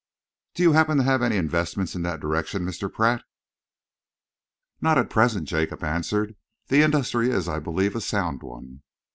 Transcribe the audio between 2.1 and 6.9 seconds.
direction, Mr. Pratt?" "Not at present," Jacob answered. "The